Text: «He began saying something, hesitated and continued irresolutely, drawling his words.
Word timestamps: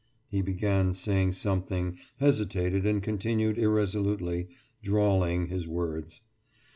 «He 0.31 0.41
began 0.41 0.95
saying 0.95 1.33
something, 1.33 1.95
hesitated 2.17 2.87
and 2.87 3.03
continued 3.03 3.59
irresolutely, 3.59 4.47
drawling 4.81 5.45
his 5.45 5.67
words. 5.67 6.23